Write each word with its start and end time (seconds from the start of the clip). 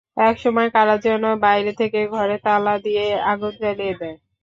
একসময় 0.23 0.69
কারা 0.75 0.95
যেন 1.05 1.23
বাইরে 1.45 1.71
থেকে 1.79 1.99
ঘরে 2.13 2.35
তালা 2.45 2.75
দিয়ে 2.85 3.03
আগুন 3.31 3.53
জ্বালিয়ে 3.61 3.95
দেয়। 4.01 4.17